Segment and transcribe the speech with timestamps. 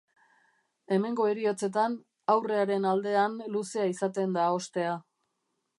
[0.95, 1.97] Hemengo heriotzetan,
[2.35, 4.99] aurrearen aldean luzea izaten da ostea.